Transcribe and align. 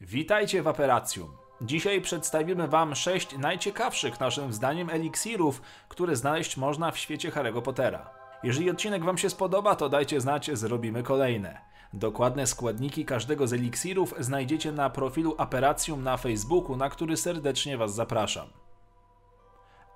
Witajcie 0.00 0.62
w 0.62 0.68
Aperacjum. 0.68 1.30
Dzisiaj 1.60 2.00
przedstawimy 2.00 2.68
Wam 2.68 2.94
sześć 2.94 3.38
najciekawszych 3.38 4.20
naszym 4.20 4.52
zdaniem 4.52 4.90
eliksirów, 4.90 5.62
które 5.88 6.16
znaleźć 6.16 6.56
można 6.56 6.90
w 6.90 6.98
świecie 6.98 7.30
Harry'ego 7.30 7.62
Pottera. 7.62 8.10
Jeżeli 8.42 8.70
odcinek 8.70 9.04
Wam 9.04 9.18
się 9.18 9.30
spodoba, 9.30 9.76
to 9.76 9.88
dajcie 9.88 10.20
znać, 10.20 10.50
zrobimy 10.52 11.02
kolejne. 11.02 11.60
Dokładne 11.92 12.46
składniki 12.46 13.04
każdego 13.04 13.46
z 13.46 13.52
eliksirów 13.52 14.14
znajdziecie 14.18 14.72
na 14.72 14.90
profilu 14.90 15.34
Aperacjum 15.38 16.02
na 16.02 16.16
Facebooku, 16.16 16.76
na 16.76 16.90
który 16.90 17.16
serdecznie 17.16 17.76
Was 17.78 17.94
zapraszam. 17.94 18.48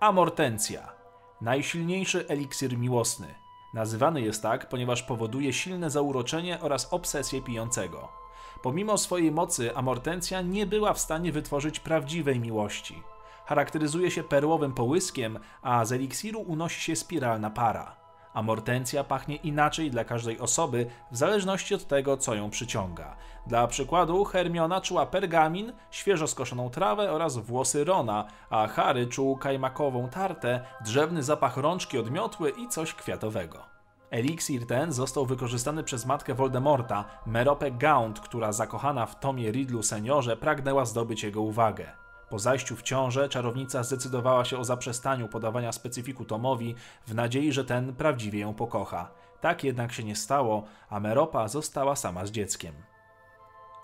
Amortencja. 0.00 0.93
Najsilniejszy 1.41 2.29
eliksir 2.29 2.79
miłosny. 2.79 3.34
Nazywany 3.75 4.21
jest 4.21 4.43
tak, 4.43 4.68
ponieważ 4.68 5.02
powoduje 5.02 5.52
silne 5.52 5.91
zauroczenie 5.91 6.61
oraz 6.61 6.93
obsesję 6.93 7.43
pijącego. 7.43 8.23
Pomimo 8.62 8.98
swojej 8.98 9.32
mocy, 9.32 9.77
Amortencja 9.77 10.43
nie 10.43 10.66
była 10.66 10.93
w 10.93 11.00
stanie 11.00 11.32
wytworzyć 11.32 11.80
prawdziwej 11.80 12.41
miłości. 12.41 13.02
Charakteryzuje 13.47 14.11
się 14.11 14.23
perłowym 14.23 14.73
połyskiem, 14.73 15.38
a 15.62 15.84
z 15.84 15.92
eliksiru 15.92 16.41
unosi 16.41 16.80
się 16.80 16.97
spiralna 16.97 17.51
para. 17.51 18.05
Amortencja 18.34 19.05
pachnie 19.05 19.37
inaczej 19.37 19.91
dla 19.91 20.05
każdej 20.05 20.38
osoby, 20.38 20.87
w 21.11 21.16
zależności 21.16 21.75
od 21.75 21.87
tego, 21.87 22.16
co 22.16 22.34
ją 22.34 22.51
przyciąga. 22.51 23.16
Dla 23.47 23.66
przykładu, 23.66 24.25
Hermiona 24.25 24.80
czuła 24.80 25.06
pergamin, 25.06 25.73
świeżo 25.91 26.27
skoszoną 26.27 26.70
trawę 26.70 27.12
oraz 27.12 27.36
włosy 27.36 27.84
Rona, 27.84 28.25
a 28.50 28.66
Harry 28.66 29.06
czuł 29.06 29.36
kajmakową 29.36 30.09
tartę, 30.09 30.61
drzewny 30.84 31.23
zapach 31.23 31.56
rączki 31.56 31.98
od 31.98 32.11
miotły 32.11 32.50
i 32.50 32.69
coś 32.69 32.95
kwiatowego. 32.95 33.73
Eliksir 34.14 34.66
ten 34.66 34.92
został 34.92 35.27
wykorzystany 35.27 35.84
przez 35.84 36.06
matkę 36.06 36.34
Voldemorta, 36.34 37.05
Meropę 37.27 37.70
Gaunt, 37.70 38.20
która 38.20 38.52
zakochana 38.52 39.06
w 39.06 39.20
Tomie 39.20 39.50
Riddlu 39.50 39.82
seniorze 39.82 40.36
pragnęła 40.36 40.84
zdobyć 40.84 41.22
jego 41.22 41.42
uwagę. 41.42 41.92
Po 42.30 42.38
zajściu 42.38 42.77
w 42.77 42.82
ciążę 42.82 43.28
czarownica 43.28 43.83
zdecydowała 43.83 44.44
się 44.44 44.58
o 44.58 44.64
zaprzestaniu 44.64 45.28
podawania 45.28 45.72
specyfiku 45.72 46.24
Tomowi 46.24 46.74
w 47.06 47.14
nadziei, 47.14 47.52
że 47.52 47.64
ten 47.64 47.94
prawdziwie 47.94 48.41
ją 48.41 48.55
pokocha. 48.55 49.11
Tak 49.41 49.64
jednak 49.64 49.92
się 49.92 50.05
nie 50.05 50.17
stało, 50.17 50.64
a 50.91 51.00
Meropa 51.00 51.48
została 51.48 51.96
sama 51.96 52.27
z 52.27 52.30
dzieckiem. 52.30 52.74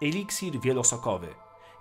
Eliksir 0.02 0.60
wielosokowy. 0.60 1.28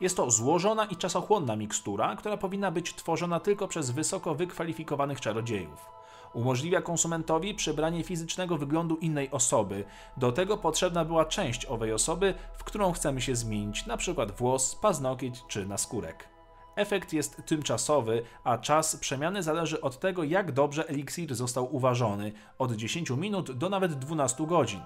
Jest 0.01 0.17
to 0.17 0.31
złożona 0.31 0.85
i 0.85 0.95
czasochłonna 0.95 1.55
mikstura, 1.55 2.15
która 2.15 2.37
powinna 2.37 2.71
być 2.71 2.95
tworzona 2.95 3.39
tylko 3.39 3.67
przez 3.67 3.91
wysoko 3.91 4.35
wykwalifikowanych 4.35 5.21
czarodziejów. 5.21 5.98
Umożliwia 6.33 6.81
konsumentowi 6.81 7.55
przybranie 7.55 8.03
fizycznego 8.03 8.57
wyglądu 8.57 8.95
innej 8.95 9.31
osoby. 9.31 9.85
Do 10.17 10.31
tego 10.31 10.57
potrzebna 10.57 11.05
była 11.05 11.25
część 11.25 11.65
owej 11.65 11.93
osoby, 11.93 12.33
w 12.57 12.63
którą 12.63 12.91
chcemy 12.91 13.21
się 13.21 13.35
zmienić, 13.35 13.83
np. 13.87 14.25
włos, 14.37 14.75
paznokieć 14.75 15.43
czy 15.47 15.65
naskórek. 15.65 16.29
Efekt 16.75 17.13
jest 17.13 17.41
tymczasowy, 17.45 18.23
a 18.43 18.57
czas 18.57 18.95
przemiany 18.95 19.43
zależy 19.43 19.81
od 19.81 19.99
tego, 19.99 20.23
jak 20.23 20.51
dobrze 20.51 20.89
eliksir 20.89 21.35
został 21.35 21.75
uważony 21.75 22.31
od 22.59 22.71
10 22.71 23.09
minut 23.09 23.51
do 23.51 23.69
nawet 23.69 23.93
12 23.93 24.47
godzin. 24.47 24.81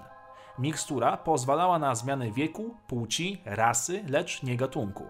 Mikstura 0.58 1.16
pozwalała 1.16 1.78
na 1.78 1.94
zmianę 1.94 2.30
wieku, 2.30 2.74
płci, 2.86 3.42
rasy, 3.44 4.04
lecz 4.08 4.42
nie 4.42 4.56
gatunku. 4.56 5.04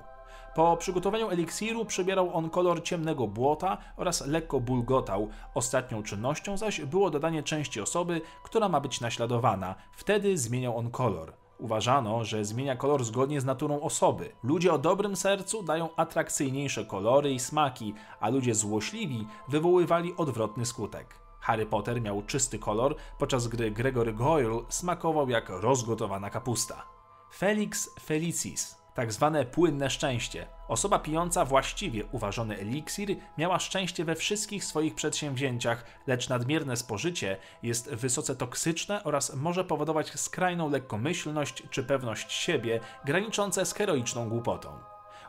Po 0.54 0.76
przygotowaniu 0.76 1.30
eliksiru 1.30 1.84
przybierał 1.84 2.36
on 2.36 2.50
kolor 2.50 2.82
ciemnego 2.82 3.26
błota 3.26 3.78
oraz 3.96 4.26
lekko 4.26 4.60
bulgotał. 4.60 5.28
Ostatnią 5.54 6.02
czynnością 6.02 6.56
zaś 6.56 6.80
było 6.80 7.10
dodanie 7.10 7.42
części 7.42 7.80
osoby, 7.80 8.20
która 8.42 8.68
ma 8.68 8.80
być 8.80 9.00
naśladowana. 9.00 9.74
Wtedy 9.92 10.38
zmieniał 10.38 10.78
on 10.78 10.90
kolor. 10.90 11.32
Uważano, 11.58 12.24
że 12.24 12.44
zmienia 12.44 12.76
kolor 12.76 13.04
zgodnie 13.04 13.40
z 13.40 13.44
naturą 13.44 13.80
osoby. 13.80 14.32
Ludzie 14.42 14.72
o 14.72 14.78
dobrym 14.78 15.16
sercu 15.16 15.62
dają 15.62 15.88
atrakcyjniejsze 15.96 16.84
kolory 16.84 17.32
i 17.32 17.38
smaki, 17.38 17.94
a 18.20 18.28
ludzie 18.28 18.54
złośliwi 18.54 19.26
wywoływali 19.48 20.16
odwrotny 20.16 20.66
skutek. 20.66 21.14
Harry 21.40 21.66
Potter 21.66 22.02
miał 22.02 22.22
czysty 22.22 22.58
kolor, 22.58 22.96
podczas 23.18 23.48
gdy 23.48 23.70
Gregory 23.70 24.12
Goyle 24.12 24.60
smakował 24.68 25.28
jak 25.28 25.48
rozgotowana 25.48 26.30
kapusta. 26.30 26.84
Felix 27.32 27.94
Felicis 28.00 28.83
tak 28.94 29.12
zwane 29.12 29.44
płynne 29.44 29.90
szczęście. 29.90 30.46
Osoba 30.68 30.98
pijąca 30.98 31.44
właściwie 31.44 32.04
uważany 32.12 32.58
eliksir 32.58 33.16
miała 33.38 33.58
szczęście 33.58 34.04
we 34.04 34.14
wszystkich 34.14 34.64
swoich 34.64 34.94
przedsięwzięciach, 34.94 35.84
lecz 36.06 36.28
nadmierne 36.28 36.76
spożycie 36.76 37.36
jest 37.62 37.94
wysoce 37.94 38.36
toksyczne 38.36 39.04
oraz 39.04 39.34
może 39.34 39.64
powodować 39.64 40.20
skrajną 40.20 40.70
lekkomyślność 40.70 41.62
czy 41.70 41.84
pewność 41.84 42.32
siebie, 42.32 42.80
graniczące 43.04 43.66
z 43.66 43.74
heroiczną 43.74 44.28
głupotą. 44.28 44.78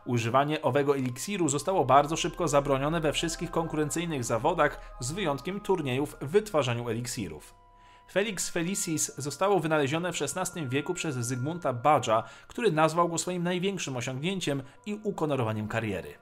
Używanie 0.06 0.62
owego 0.62 0.96
eliksiru 0.96 1.48
zostało 1.48 1.84
bardzo 1.84 2.16
szybko 2.16 2.48
zabronione 2.48 3.00
we 3.00 3.12
wszystkich 3.12 3.50
konkurencyjnych 3.50 4.24
zawodach, 4.24 4.96
z 5.00 5.12
wyjątkiem 5.12 5.60
turniejów 5.60 6.16
w 6.20 6.26
wytwarzaniu 6.26 6.88
eliksirów. 6.88 7.65
Felix 8.12 8.50
Felicis 8.50 9.16
zostało 9.16 9.60
wynalezione 9.60 10.12
w 10.12 10.22
XVI 10.22 10.68
wieku 10.68 10.94
przez 10.94 11.16
Zygmunta 11.16 11.72
Badża, 11.72 12.22
który 12.48 12.72
nazwał 12.72 13.08
go 13.08 13.18
swoim 13.18 13.42
największym 13.42 13.96
osiągnięciem 13.96 14.62
i 14.86 15.00
ukonorowaniem 15.02 15.68
kariery. 15.68 16.14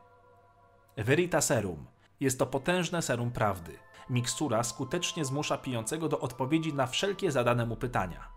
Verita 0.96 1.40
Serum 1.40 1.86
jest 2.20 2.38
to 2.38 2.46
potężne 2.46 3.02
serum 3.02 3.30
prawdy. 3.30 3.78
Mikstura 4.10 4.62
skutecznie 4.62 5.24
zmusza 5.24 5.58
pijącego 5.58 6.08
do 6.08 6.20
odpowiedzi 6.20 6.74
na 6.74 6.86
wszelkie 6.86 7.32
zadane 7.32 7.66
mu 7.66 7.76
pytania. 7.76 8.28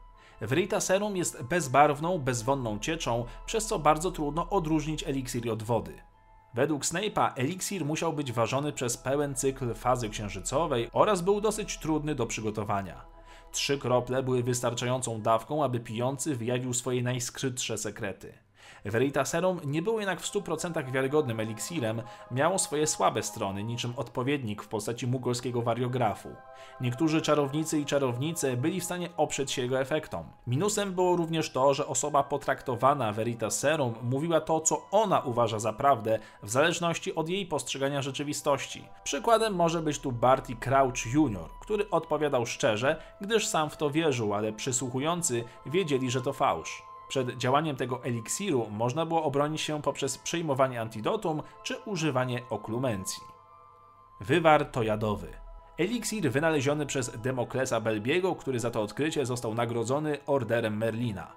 Verita 0.41 0.81
Serum 0.81 1.17
jest 1.17 1.43
bezbarwną, 1.43 2.19
bezwonną 2.19 2.79
cieczą, 2.79 3.25
przez 3.45 3.65
co 3.65 3.79
bardzo 3.79 4.11
trudno 4.11 4.49
odróżnić 4.49 5.03
eliksir 5.03 5.51
od 5.51 5.63
wody. 5.63 5.93
Według 6.53 6.83
Snape'a 6.85 7.31
eliksir 7.35 7.85
musiał 7.85 8.13
być 8.13 8.31
ważony 8.31 8.73
przez 8.73 8.97
pełen 8.97 9.35
cykl 9.35 9.73
fazy 9.73 10.09
księżycowej 10.09 10.89
oraz 10.93 11.21
był 11.21 11.41
dosyć 11.41 11.77
trudny 11.77 12.15
do 12.15 12.25
przygotowania. 12.25 13.16
Trzy 13.51 13.77
krople 13.77 14.23
były 14.23 14.43
wystarczającą 14.43 15.21
dawką, 15.21 15.63
aby 15.63 15.79
pijący 15.79 16.35
wyjawił 16.35 16.73
swoje 16.73 17.03
najskrytsze 17.03 17.77
sekrety. 17.77 18.46
Veritaserum 18.85 19.59
nie 19.65 19.81
było 19.81 19.99
jednak 19.99 20.21
w 20.21 20.31
100% 20.31 20.91
wiarygodnym 20.91 21.39
eliksirem, 21.39 22.01
miało 22.31 22.59
swoje 22.59 22.87
słabe 22.87 23.23
strony, 23.23 23.63
niczym 23.63 23.93
odpowiednik 23.97 24.63
w 24.63 24.67
postaci 24.67 25.07
mugolskiego 25.07 25.61
wariografu. 25.61 26.29
Niektórzy 26.81 27.21
czarownicy 27.21 27.79
i 27.79 27.85
czarownice 27.85 28.57
byli 28.57 28.81
w 28.81 28.83
stanie 28.83 29.09
oprzeć 29.17 29.51
się 29.51 29.61
jego 29.61 29.79
efektom. 29.79 30.23
Minusem 30.47 30.93
było 30.93 31.15
również 31.15 31.49
to, 31.49 31.73
że 31.73 31.87
osoba 31.87 32.23
potraktowana 32.23 33.13
Veritaserum 33.13 33.93
mówiła 34.01 34.41
to, 34.41 34.59
co 34.59 34.81
ona 34.91 35.19
uważa 35.19 35.59
za 35.59 35.73
prawdę, 35.73 36.19
w 36.43 36.49
zależności 36.49 37.15
od 37.15 37.29
jej 37.29 37.45
postrzegania 37.45 38.01
rzeczywistości. 38.01 38.83
Przykładem 39.03 39.55
może 39.55 39.81
być 39.81 39.99
tu 39.99 40.11
Barty 40.11 40.55
Crouch 40.55 41.05
Jr., 41.13 41.49
który 41.61 41.89
odpowiadał 41.89 42.45
szczerze, 42.45 43.01
gdyż 43.21 43.47
sam 43.47 43.69
w 43.69 43.77
to 43.77 43.89
wierzył, 43.89 44.33
ale 44.33 44.53
przysłuchujący 44.53 45.43
wiedzieli, 45.65 46.11
że 46.11 46.21
to 46.21 46.33
fałsz. 46.33 46.83
Przed 47.07 47.37
działaniem 47.37 47.75
tego 47.75 48.03
eliksiru 48.03 48.67
można 48.71 49.05
było 49.05 49.23
obronić 49.23 49.61
się 49.61 49.81
poprzez 49.81 50.17
przyjmowanie 50.17 50.81
antidotum 50.81 51.43
czy 51.63 51.77
używanie 51.85 52.41
oklumencji. 52.49 53.23
Wywar 54.21 54.65
to 54.65 54.83
jadowy. 54.83 55.27
Eliksir 55.77 56.31
wynaleziony 56.31 56.85
przez 56.85 57.21
Demoklesa 57.21 57.81
Belbiego, 57.81 58.35
który 58.35 58.59
za 58.59 58.71
to 58.71 58.81
odkrycie 58.81 59.25
został 59.25 59.53
nagrodzony 59.53 60.17
Orderem 60.25 60.77
Merlina. 60.77 61.27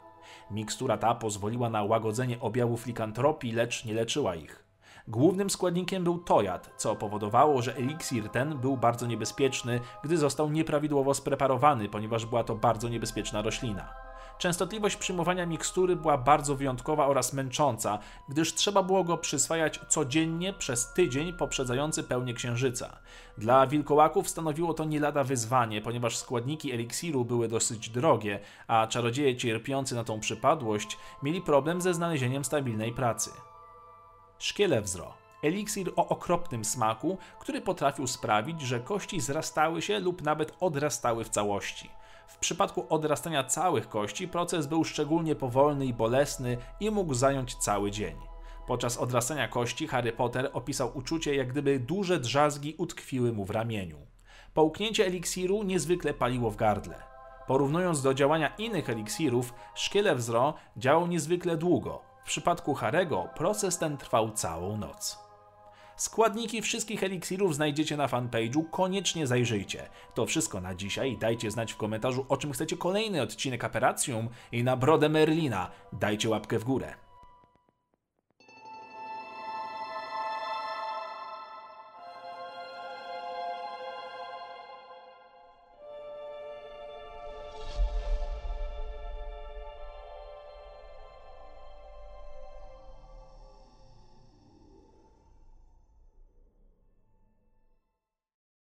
Mikstura 0.50 0.98
ta 0.98 1.14
pozwoliła 1.14 1.70
na 1.70 1.82
łagodzenie 1.82 2.40
objawów 2.40 2.86
likantropii, 2.86 3.52
lecz 3.52 3.84
nie 3.84 3.94
leczyła 3.94 4.34
ich. 4.34 4.64
Głównym 5.08 5.50
składnikiem 5.50 6.04
był 6.04 6.18
tojad, 6.18 6.70
co 6.76 6.96
powodowało, 6.96 7.62
że 7.62 7.76
eliksir 7.76 8.28
ten 8.28 8.58
był 8.58 8.76
bardzo 8.76 9.06
niebezpieczny, 9.06 9.80
gdy 10.04 10.16
został 10.16 10.50
nieprawidłowo 10.50 11.14
spreparowany, 11.14 11.88
ponieważ 11.88 12.26
była 12.26 12.44
to 12.44 12.54
bardzo 12.54 12.88
niebezpieczna 12.88 13.42
roślina. 13.42 14.09
Częstotliwość 14.40 14.96
przyjmowania 14.96 15.46
mikstury 15.46 15.96
była 15.96 16.18
bardzo 16.18 16.56
wyjątkowa 16.56 17.06
oraz 17.06 17.32
męcząca, 17.32 17.98
gdyż 18.28 18.54
trzeba 18.54 18.82
było 18.82 19.04
go 19.04 19.18
przyswajać 19.18 19.80
codziennie 19.88 20.52
przez 20.52 20.92
tydzień 20.92 21.32
poprzedzający 21.32 22.02
pełnię 22.02 22.34
księżyca. 22.34 22.96
Dla 23.38 23.66
wilkołaków 23.66 24.28
stanowiło 24.28 24.74
to 24.74 24.84
nie 24.84 25.00
lada 25.00 25.24
wyzwanie, 25.24 25.80
ponieważ 25.80 26.16
składniki 26.16 26.72
eliksiru 26.72 27.24
były 27.24 27.48
dosyć 27.48 27.90
drogie, 27.90 28.40
a 28.66 28.86
czarodzieje 28.86 29.36
cierpiący 29.36 29.94
na 29.94 30.04
tą 30.04 30.20
przypadłość 30.20 30.98
mieli 31.22 31.40
problem 31.40 31.80
ze 31.80 31.94
znalezieniem 31.94 32.44
stabilnej 32.44 32.92
pracy. 32.92 33.30
Szkielewzro 34.38 35.14
eliksir 35.42 35.92
o 35.96 36.08
okropnym 36.08 36.64
smaku, 36.64 37.18
który 37.40 37.60
potrafił 37.60 38.06
sprawić, 38.06 38.60
że 38.60 38.80
kości 38.80 39.20
zrastały 39.20 39.82
się 39.82 39.98
lub 39.98 40.22
nawet 40.22 40.56
odrastały 40.60 41.24
w 41.24 41.28
całości. 41.28 41.90
W 42.30 42.38
przypadku 42.38 42.86
odrastania 42.88 43.44
całych 43.44 43.88
kości 43.88 44.28
proces 44.28 44.66
był 44.66 44.84
szczególnie 44.84 45.36
powolny 45.36 45.86
i 45.86 45.94
bolesny 45.94 46.56
i 46.80 46.90
mógł 46.90 47.14
zająć 47.14 47.56
cały 47.56 47.90
dzień. 47.90 48.16
Podczas 48.66 48.98
odrastania 48.98 49.48
kości 49.48 49.88
Harry 49.88 50.12
Potter 50.12 50.50
opisał 50.52 50.90
uczucie, 50.94 51.34
jak 51.34 51.48
gdyby 51.48 51.78
duże 51.78 52.20
drzazgi 52.20 52.74
utkwiły 52.78 53.32
mu 53.32 53.44
w 53.44 53.50
ramieniu. 53.50 53.98
Połknięcie 54.54 55.06
eliksiru 55.06 55.62
niezwykle 55.62 56.14
paliło 56.14 56.50
w 56.50 56.56
gardle. 56.56 57.02
Porównując 57.46 58.02
do 58.02 58.14
działania 58.14 58.56
innych 58.58 58.90
eliksirów, 58.90 59.54
szkielewzro 59.74 60.54
działał 60.76 61.06
niezwykle 61.06 61.56
długo. 61.56 62.02
W 62.24 62.26
przypadku 62.26 62.74
Harego 62.74 63.28
proces 63.36 63.78
ten 63.78 63.96
trwał 63.96 64.30
całą 64.30 64.76
noc. 64.76 65.29
Składniki 66.00 66.62
wszystkich 66.62 67.02
eliksirów 67.02 67.54
znajdziecie 67.54 67.96
na 67.96 68.06
fanpage'u, 68.06 68.70
koniecznie 68.70 69.26
zajrzyjcie. 69.26 69.88
To 70.14 70.26
wszystko 70.26 70.60
na 70.60 70.74
dzisiaj, 70.74 71.16
dajcie 71.16 71.50
znać 71.50 71.72
w 71.72 71.76
komentarzu 71.76 72.26
o 72.28 72.36
czym 72.36 72.52
chcecie 72.52 72.76
kolejny 72.76 73.22
odcinek 73.22 73.64
Aperacjum 73.64 74.28
i 74.52 74.64
na 74.64 74.76
brodę 74.76 75.08
Merlina 75.08 75.70
dajcie 75.92 76.28
łapkę 76.28 76.58
w 76.58 76.64
górę. 76.64 76.94